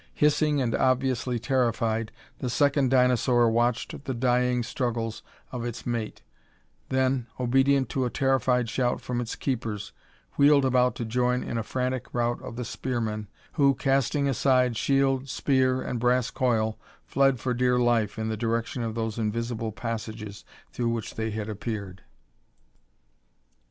[0.15, 6.23] Hissing and obviously terrified, the second dinosaur watched the dying struggles of its mate;
[6.89, 9.93] then, obedient to a terrified shout from its keepers,
[10.37, 15.29] wheeled about to join in a frantic rout of the spearmen, who, casting aside shield,
[15.29, 20.43] spear and brass coil, fled for dear life in the direction of those invisible passages
[20.71, 22.01] through which they had appeared.